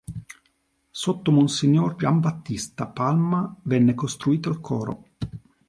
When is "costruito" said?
3.93-4.49